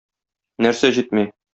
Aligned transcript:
Нәрсә 0.67 0.93
җитми? 0.99 1.31